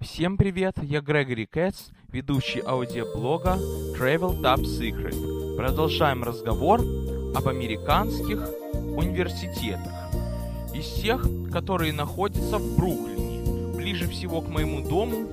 [0.00, 3.58] Всем привет, я Грегори Кэтс, ведущий аудиоблога
[3.98, 5.56] Travel Top Secret.
[5.58, 9.92] Продолжаем разговор об американских университетах.
[10.72, 15.28] Из тех, которые находятся в Бруклине, ближе всего к моему дому,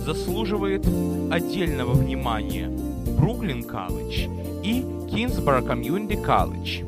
[0.00, 0.86] заслуживает
[1.30, 2.68] отдельного внимания
[3.18, 4.28] Бруклин Колледж
[4.62, 6.82] и Кинсборо Комьюнити Колледж.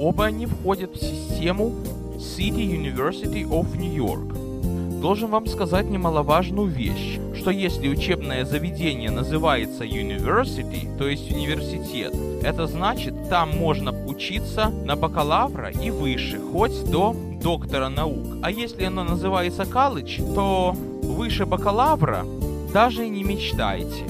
[0.00, 1.74] Оба они входят в систему
[2.16, 4.41] City University of New York.
[5.02, 12.68] Должен вам сказать немаловажную вещь, что если учебное заведение называется University, то есть университет, это
[12.68, 18.38] значит, там можно учиться на бакалавра и выше, хоть до доктора наук.
[18.44, 20.72] А если оно называется колледж, то
[21.02, 22.24] выше бакалавра
[22.72, 24.04] даже и не мечтайте.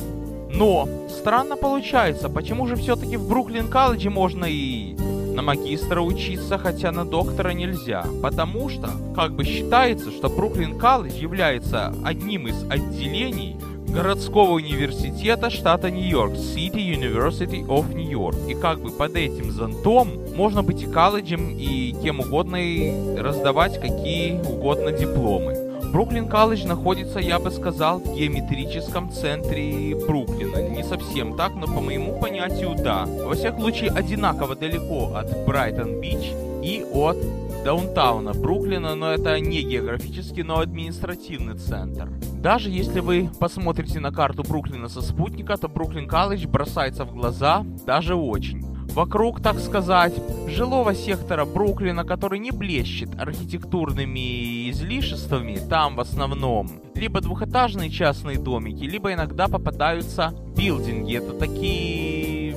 [0.51, 4.95] Но странно получается, почему же все-таки в Бруклин колледже можно и
[5.35, 11.15] на магистра учиться, хотя на доктора нельзя, потому что как бы считается, что Бруклин колледж
[11.15, 13.57] является одним из отделений
[13.93, 18.37] городского университета штата Нью-Йорк, City University of New York.
[18.49, 23.81] И как бы под этим зонтом можно быть и колледжем, и кем угодно, и раздавать
[23.81, 25.62] какие угодно дипломы.
[25.93, 30.71] Бруклин колледж находится, я бы сказал, в геометрическом центре Бруклина.
[30.71, 33.05] Не совсем так, но по моему понятию да.
[33.05, 37.19] Во всяком случае, одинаково далеко от Брайтон-Бич и от
[37.63, 42.09] даунтауна Бруклина, но это не географический, но административный центр.
[42.41, 47.67] Даже если вы посмотрите на карту Бруклина со спутника, то Бруклин колледж бросается в глаза
[47.87, 48.62] даже очень.
[48.95, 50.13] Вокруг, так сказать,
[50.49, 58.85] жилого сектора Бруклина, который не блещет архитектурными излишествами, там в основном либо двухэтажные частные домики,
[58.85, 61.17] либо иногда попадаются билдинги.
[61.17, 62.55] Это такие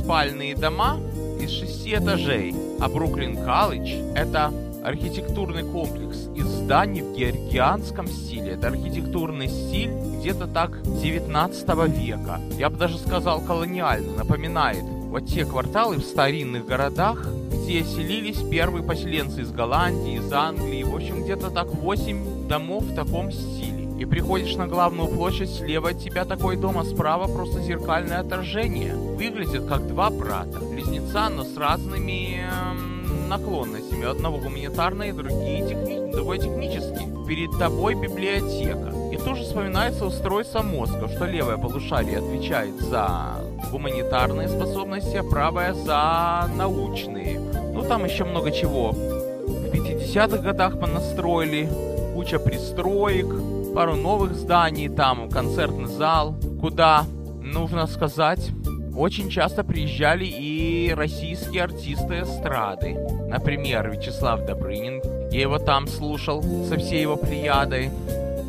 [0.00, 0.98] спальные дома
[1.40, 2.52] из шести этажей.
[2.80, 4.52] А Бруклин Колледж— это
[4.84, 8.52] архитектурный комплекс из зданий в георгианском стиле.
[8.52, 12.40] Это архитектурный стиль где-то так 19 века.
[12.58, 14.84] Я бы даже сказал колониальный, напоминает
[15.16, 20.94] вот те кварталы в старинных городах, где селились первые поселенцы из Голландии, из Англии, в
[20.94, 23.88] общем, где-то так 8 домов в таком стиле.
[23.98, 28.94] И приходишь на главную площадь, слева от тебя такой дом, а справа просто зеркальное отражение.
[28.94, 34.04] Выглядят как два брата, близнеца, но с разными эм, наклонностями.
[34.04, 36.12] Одного гуманитарные, другие техни...
[36.12, 37.06] другой технический.
[37.26, 39.05] Перед тобой библиотека.
[39.26, 47.40] Тоже вспоминается устройство мозга, что левое полушарие отвечает за гуманитарные способности, а правая за научные.
[47.74, 48.92] Ну, там еще много чего.
[48.92, 51.68] В 50-х годах понастроили,
[52.14, 53.26] куча пристроек,
[53.74, 57.04] пару новых зданий, там концертный зал, куда,
[57.42, 58.52] нужно сказать,
[58.96, 62.96] очень часто приезжали и российские артисты эстрады.
[63.28, 65.02] Например, Вячеслав Добрынин.
[65.32, 67.90] Я его там слушал со всей его плеядой.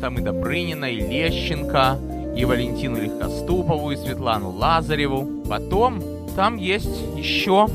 [0.00, 1.98] Там и Добрынина, и Лещенко,
[2.36, 5.44] и Валентину Легкоступову, и Светлану Лазареву.
[5.48, 6.02] Потом
[6.36, 7.68] там есть еще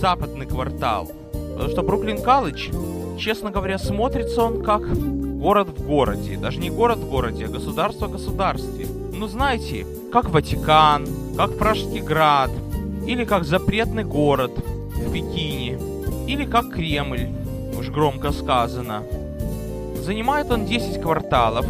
[0.00, 1.10] западный квартал.
[1.32, 2.70] Потому что Бруклин Колледж,
[3.18, 4.82] честно говоря, смотрится он как
[5.42, 6.36] город в городе.
[6.36, 8.86] Даже не город в городе, а государство в государстве.
[9.12, 12.50] Ну, знаете, как Ватикан, как Пражский град,
[13.06, 15.78] или как запретный город в Пекине,
[16.28, 17.28] или как Кремль,
[17.76, 19.02] уж громко сказано.
[20.02, 21.64] Занимает он 10 кварталов,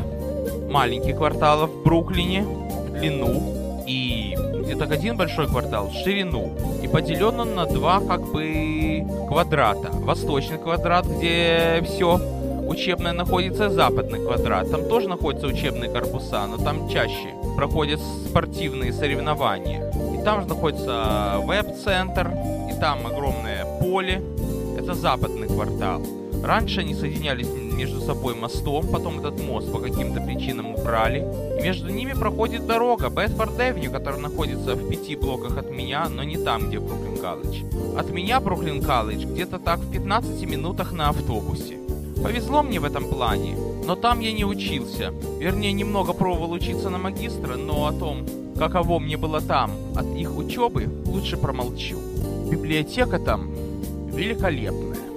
[0.70, 6.52] маленьких кварталов в Бруклине в длину и где-то один большой квартал в ширину.
[6.82, 9.90] И поделен он на два как бы квадрата.
[9.92, 12.18] Восточный квадрат, где все
[12.66, 14.70] учебное находится, западный квадрат.
[14.70, 19.92] Там тоже находятся учебные корпуса, но там чаще проходят спортивные соревнования.
[20.18, 22.30] И там же находится веб-центр,
[22.70, 24.22] и там огромное поле.
[24.78, 26.00] Это западный квартал.
[26.42, 31.24] Раньше они соединялись между собой мостом, потом этот мост по каким-то причинам убрали.
[31.58, 36.24] И между ними проходит дорога Бетфорд Эвеню, которая находится в пяти блоках от меня, но
[36.24, 37.62] не там, где Бруклин Колледж.
[37.96, 41.78] От меня Бруклин Колледж где-то так в 15 минутах на автобусе.
[42.22, 45.12] Повезло мне в этом плане, но там я не учился.
[45.38, 50.36] Вернее, немного пробовал учиться на магистра, но о том, каково мне было там от их
[50.36, 51.98] учебы, лучше промолчу.
[52.50, 53.50] Библиотека там
[54.12, 55.11] великолепная.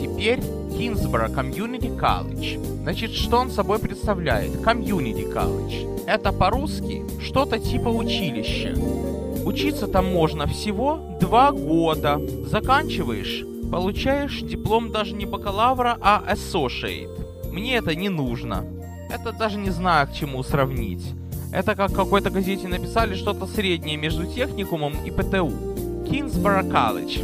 [0.00, 0.40] Теперь
[0.76, 2.56] Kingsborough Community College.
[2.82, 4.60] Значит, что он собой представляет?
[4.62, 5.86] Community College.
[6.06, 8.74] Это по-русски что-то типа училища.
[9.44, 12.20] Учиться там можно всего два года.
[12.46, 17.50] Заканчиваешь, получаешь диплом даже не бакалавра, а associate.
[17.50, 18.64] Мне это не нужно.
[19.10, 21.04] Это даже не знаю, к чему сравнить.
[21.52, 25.50] Это как в какой-то газете написали что-то среднее между техникумом и ПТУ.
[26.08, 27.18] Кинсборо Колледж.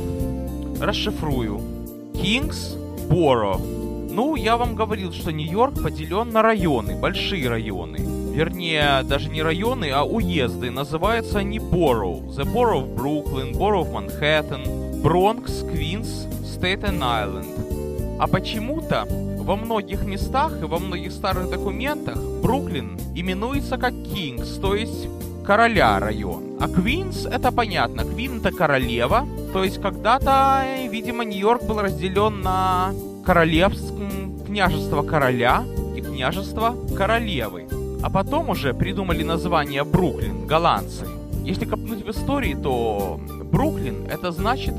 [0.80, 1.73] Расшифрую.
[2.14, 2.76] Кингс
[3.10, 3.58] Боро.
[3.58, 7.98] Ну, я вам говорил, что Нью-Йорк поделен на районы, большие районы.
[8.32, 10.70] Вернее, даже не районы, а уезды.
[10.70, 12.26] Называются они Borough.
[12.28, 18.16] The Borough of Brooklyn, Borough of Manhattan, Бронкс, Квинс, Staten Island.
[18.20, 19.06] А почему-то
[19.40, 25.08] во многих местах и во многих старых документах Бруклин именуется как Кингс, то есть
[25.44, 26.56] короля район.
[26.60, 28.04] А Квинс это понятно.
[28.04, 29.26] Квин это королева.
[29.54, 32.92] То есть когда-то, видимо, Нью-Йорк был разделен на
[33.24, 34.10] королевское
[34.44, 35.62] княжество короля
[35.96, 37.68] и княжество королевы.
[38.02, 41.06] А потом уже придумали название Бруклин, голландцы.
[41.44, 44.74] Если копнуть в истории, то Бруклин это значит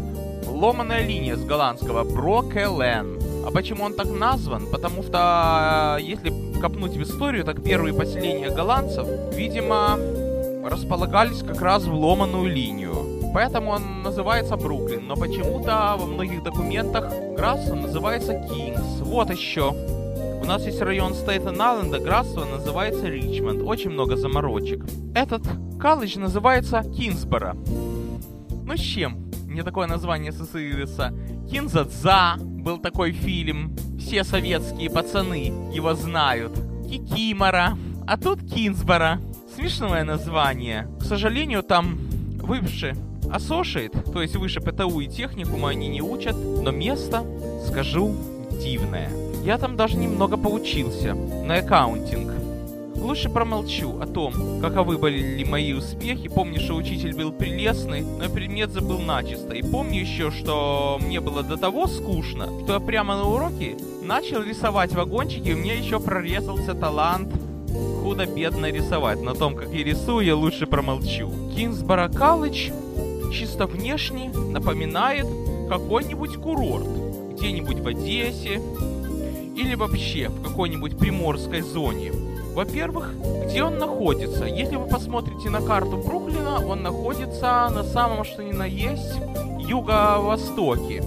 [0.46, 3.48] ломаная линия с голландского Брокелен.
[3.48, 4.68] А почему он так назван?
[4.70, 9.98] Потому что, если копнуть в историю, так первые поселения голландцев, видимо,
[10.70, 13.15] располагались как раз в ломаную линию.
[13.36, 19.02] Поэтому он называется Бруклин, но почему-то во многих документах графство называется Кингс.
[19.02, 19.72] Вот еще.
[20.42, 23.62] У нас есть район Стейтен-Айленда, графство называется Ричмонд.
[23.62, 24.86] Очень много заморочек.
[25.14, 25.44] Этот
[25.82, 27.58] колледж называется Кинсборо.
[27.58, 29.30] Ну с чем?
[29.48, 31.14] Мне такое название ассоциируется.
[31.52, 33.76] Кинзадза был такой фильм.
[34.00, 36.54] Все советские пацаны его знают.
[36.90, 37.78] Кикимора.
[38.08, 39.20] А тут Кинсборо.
[39.54, 40.88] Смешное название.
[41.02, 41.98] К сожалению, там
[42.42, 42.96] выше
[43.28, 47.24] Associate, то есть выше ПТУ и техникума они не учат, но место,
[47.68, 48.16] скажу,
[48.52, 49.10] дивное.
[49.44, 52.32] Я там даже немного поучился на аккаунтинг.
[52.96, 56.28] Лучше промолчу о том, каковы были мои успехи.
[56.28, 59.54] Помню, что учитель был прелестный, но предмет забыл начисто.
[59.54, 64.42] И помню еще, что мне было до того скучно, что я прямо на уроке начал
[64.42, 67.32] рисовать вагончики, и у меня еще прорезался талант
[68.02, 69.22] худо-бедно рисовать.
[69.22, 71.32] На том, как я рисую, я лучше промолчу.
[71.56, 72.72] Кинсборо Колледж
[73.36, 75.28] чисто внешне напоминает
[75.70, 76.88] какой-нибудь курорт.
[77.34, 78.62] Где-нибудь в Одессе
[79.58, 82.14] или вообще в какой-нибудь приморской зоне.
[82.54, 83.14] Во-первых,
[83.46, 84.46] где он находится?
[84.46, 89.16] Если вы посмотрите на карту Бруклина, он находится на самом что ни на есть
[89.60, 91.04] юго-востоке.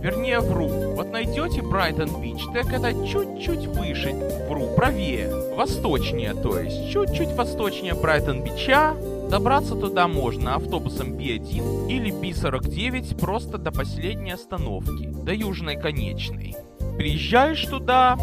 [0.00, 0.68] Вернее, вру.
[0.96, 4.12] Вот найдете Брайтон-Бич, так это чуть-чуть выше,
[4.48, 8.96] вру, правее, восточнее, то есть, чуть-чуть восточнее Брайтон-Бича.
[9.30, 16.56] Добраться туда можно автобусом B1 или B49 просто до последней остановки, до южной конечной.
[16.96, 18.18] Приезжаешь туда,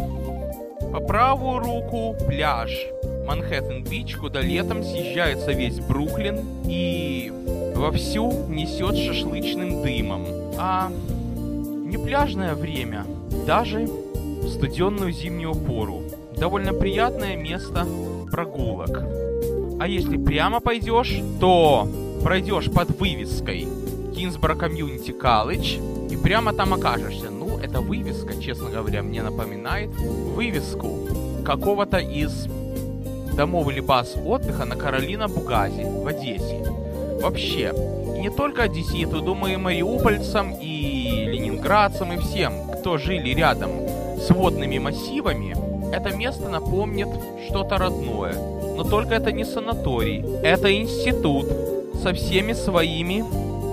[0.92, 2.70] по правую руку пляж
[3.26, 7.32] Манхэттен-Бич, куда летом съезжается весь Бруклин и
[7.76, 10.26] вовсю несет шашлычным дымом.
[10.58, 13.04] А не пляжное время,
[13.46, 16.02] даже в студенную зимнюю пору.
[16.36, 17.86] Довольно приятное место
[18.30, 19.29] прогулок.
[19.80, 21.88] А если прямо пойдешь, то
[22.22, 23.66] пройдешь под вывеской
[24.14, 25.78] Кинсборо Комьюнити Колледж
[26.10, 27.30] и прямо там окажешься.
[27.30, 31.08] Ну, эта вывеска, честно говоря, мне напоминает вывеску
[31.46, 32.46] какого-то из
[33.34, 36.62] домов или баз отдыха на Каролина Бугази в Одессе.
[37.22, 37.72] Вообще,
[38.18, 43.70] не только одесситу, думаю, и мариупольцам, и ленинградцам и всем, кто жили рядом
[44.20, 45.56] с водными массивами,
[45.90, 47.08] это место напомнит
[47.48, 48.59] что-то родное.
[48.80, 51.46] Но только это не санаторий, это институт
[52.02, 53.22] со всеми своими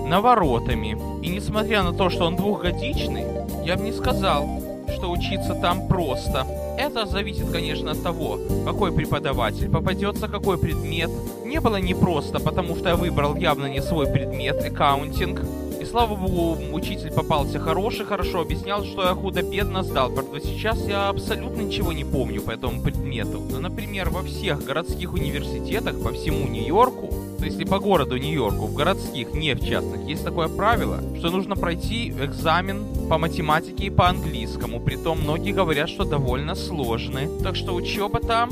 [0.05, 0.97] наворотами.
[1.25, 3.23] И несмотря на то, что он двухгодичный,
[3.63, 4.45] я бы не сказал,
[4.93, 6.45] что учиться там просто.
[6.77, 11.09] Это зависит, конечно, от того, какой преподаватель попадется, какой предмет.
[11.45, 15.39] Не было непросто, потому что я выбрал явно не свой предмет, аккаунтинг
[15.87, 20.11] слава богу, учитель попался хороший, хорошо объяснял, что я худо-бедно сдал.
[20.11, 23.41] Правда, сейчас я абсолютно ничего не помню по этому предмету.
[23.49, 28.75] Но, например, во всех городских университетах по всему Нью-Йорку, то есть по городу Нью-Йорку, в
[28.75, 34.09] городских, не в частных, есть такое правило, что нужно пройти экзамен по математике и по
[34.09, 34.79] английскому.
[34.79, 37.29] Притом многие говорят, что довольно сложный.
[37.43, 38.49] Так что учеба там,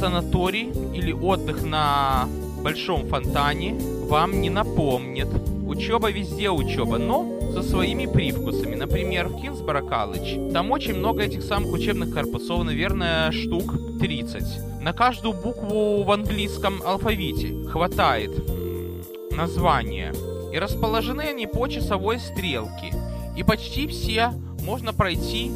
[0.00, 2.28] санаторий или отдых на
[2.62, 3.76] большом фонтане
[4.08, 5.28] вам не напомнит.
[5.66, 8.76] Учеба везде учеба, но со своими привкусами.
[8.76, 10.52] Например, в Кинсборо колледж.
[10.52, 14.80] Там очень много этих самых учебных корпусов, наверное, штук 30.
[14.80, 18.30] На каждую букву в английском алфавите хватает
[19.32, 20.14] названия.
[20.52, 22.94] И расположены они по часовой стрелке.
[23.36, 24.32] И почти все
[24.62, 25.50] можно пройти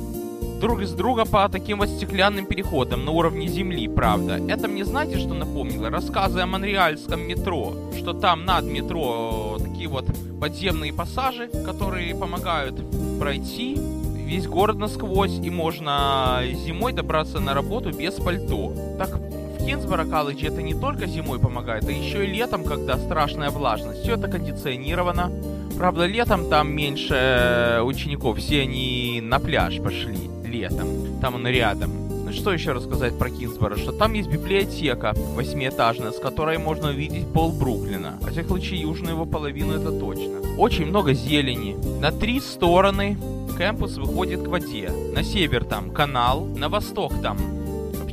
[0.60, 4.38] друг из друга по таким вот стеклянным переходам на уровне земли, правда.
[4.46, 5.88] Это мне знаете, что напомнило?
[5.88, 10.04] Рассказы о монреальском метро, что там над метро такие вот
[10.38, 12.76] подземные пассажи, которые помогают
[13.18, 13.78] пройти
[14.26, 18.72] весь город насквозь, и можно зимой добраться на работу без пальто.
[18.98, 23.50] Так в Кинсборо колледже это не только зимой помогает, а еще и летом, когда страшная
[23.50, 24.02] влажность.
[24.02, 25.32] Все это кондиционировано.
[25.78, 30.29] Правда, летом там меньше учеников, все они на пляж пошли.
[30.50, 31.20] Летом.
[31.20, 31.90] Там он рядом.
[32.24, 33.76] Ну что еще рассказать про Кинсборо?
[33.76, 38.18] Что там есть библиотека восьмиэтажная, с которой можно увидеть пол Бруклина.
[38.20, 40.40] Во всяком случае, южную его половину это точно.
[40.58, 41.76] Очень много зелени.
[42.00, 43.16] На три стороны
[43.56, 44.90] Кэмпус выходит к воде.
[45.14, 47.36] На север там канал, на восток там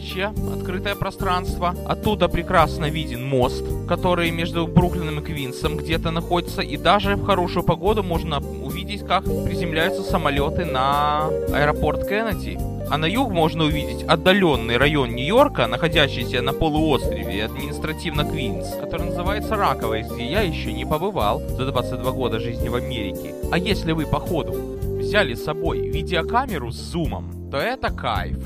[0.08, 1.76] вообще открытое пространство.
[1.86, 6.62] Оттуда прекрасно виден мост, который между Бруклином и Квинсом где-то находится.
[6.62, 12.58] И даже в хорошую погоду можно увидеть, как приземляются самолеты на аэропорт Кеннеди.
[12.90, 19.58] А на юг можно увидеть отдаленный район Нью-Йорка, находящийся на полуострове, административно Квинс, который называется
[19.58, 23.36] Раковой, где я еще не побывал за 22 года жизни в Америке.
[23.52, 24.54] А если вы, по ходу,
[25.00, 28.38] взяли с собой видеокамеру с зумом, то это кайф.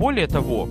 [0.00, 0.68] Более того,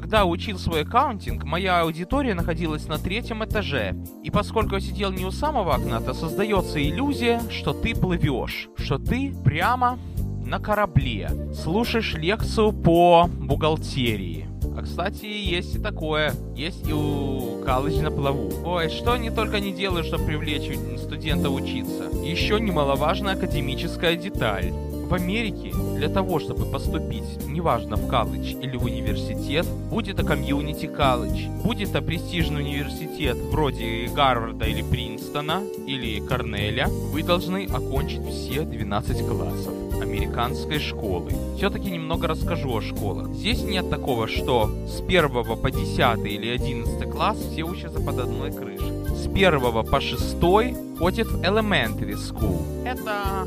[0.00, 3.96] когда учил свой аккаунтинг, моя аудитория находилась на третьем этаже.
[4.22, 8.98] И поскольку я сидел не у самого окна, то создается иллюзия, что ты плывешь, что
[8.98, 9.98] ты прямо
[10.44, 14.46] на корабле, слушаешь лекцию по бухгалтерии.
[14.76, 16.34] А, кстати, есть и такое.
[16.54, 18.50] Есть и у колледж на плаву.
[18.66, 22.10] Ой, что они только не делают, чтобы привлечь студента учиться.
[22.22, 24.74] Еще немаловажная академическая деталь.
[25.08, 30.86] В Америке для того, чтобы поступить, неважно в колледж или в университет, будь это комьюнити
[30.86, 38.62] колледж, будь это престижный университет вроде Гарварда или Принстона или Корнеля, вы должны окончить все
[38.62, 39.72] 12 классов
[40.02, 41.30] американской школы.
[41.56, 43.28] Все-таки немного расскажу о школах.
[43.28, 48.50] Здесь нет такого, что с 1 по 10 или 11 класс все учатся под одной
[48.50, 48.90] крышей.
[49.14, 50.40] С 1 по 6
[50.98, 52.60] ходят в elementary school.
[52.84, 53.46] Это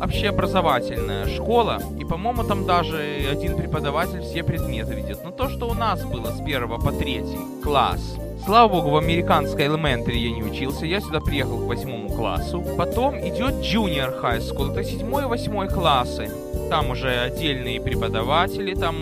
[0.00, 5.24] общеобразовательная школа, и, по-моему, там даже один преподаватель все предметы ведет.
[5.24, 7.22] Но то, что у нас было с 1 по 3
[7.62, 12.62] класс, Слава богу, в американской elementary я не учился, я сюда приехал к восьмому классу.
[12.78, 16.30] Потом идет junior high school, это седьмой и восьмой классы.
[16.70, 18.96] Там уже отдельные преподаватели, там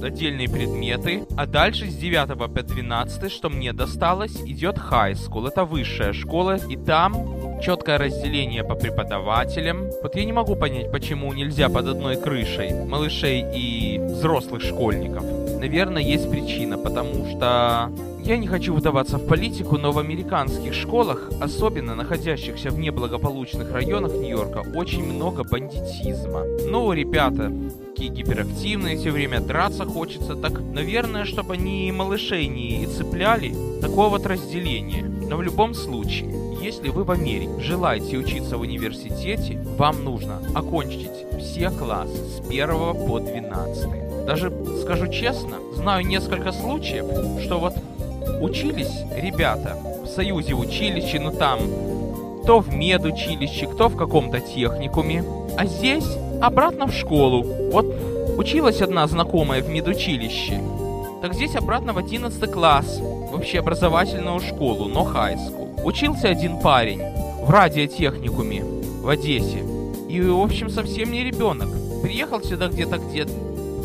[0.00, 1.26] отдельные предметы.
[1.36, 5.48] А дальше с 9 по 12, что мне досталось, идет high school.
[5.48, 6.58] Это высшая школа.
[6.68, 7.14] И там
[7.60, 9.90] четкое разделение по преподавателям.
[10.02, 15.24] Вот я не могу понять, почему нельзя под одной крышей малышей и взрослых школьников.
[15.60, 17.90] Наверное, есть причина, потому что
[18.24, 24.12] я не хочу вдаваться в политику, но в американских школах, особенно находящихся в неблагополучных районах
[24.12, 26.42] Нью-Йорка, очень много бандитизма.
[26.66, 27.52] Ну, ребята,
[27.86, 34.26] такие гиперактивные, все время драться хочется, так, наверное, чтобы они малышей не цепляли, такое вот
[34.26, 35.04] разделение.
[35.04, 41.10] Но в любом случае, если вы в Америке желаете учиться в университете, вам нужно окончить
[41.38, 42.68] все классы с 1
[43.06, 44.26] по 12.
[44.26, 47.06] Даже скажу честно, знаю несколько случаев,
[47.42, 47.74] что вот
[48.40, 51.60] учились ребята в союзе училище, ну там,
[52.42, 55.24] кто в медучилище, кто в каком-то техникуме.
[55.56, 56.06] А здесь
[56.40, 57.44] обратно в школу.
[57.70, 57.86] Вот
[58.36, 60.60] училась одна знакомая в медучилище.
[61.20, 65.67] Так здесь обратно в 11 класс, в общеобразовательную школу, но хайскул.
[65.84, 67.00] Учился один парень
[67.42, 69.64] в радиотехникуме в Одессе.
[70.08, 71.68] И, в общем, совсем не ребенок.
[72.02, 73.32] Приехал сюда где-то где-то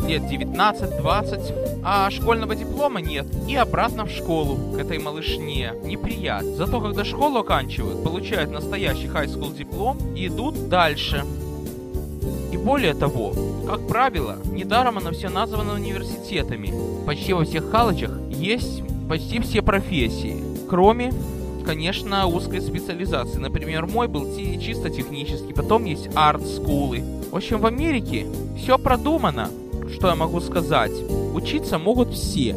[0.06, 3.26] лет 19-20, а школьного диплома нет.
[3.48, 5.72] И обратно в школу, к этой малышне.
[5.84, 6.54] Неприятно.
[6.56, 11.24] Зато когда школу оканчивают, получают настоящий high диплом и идут дальше.
[12.52, 13.32] И более того,
[13.66, 16.72] как правило, недаром оно все названо университетами.
[17.06, 21.12] Почти во всех колледжах есть почти все профессии, кроме
[21.64, 23.38] конечно, узкой специализации.
[23.38, 27.02] Например, мой был чисто технический, потом есть арт-скулы.
[27.30, 29.50] В общем, в Америке все продумано
[29.94, 30.92] что я могу сказать?
[31.34, 32.56] Учиться могут все.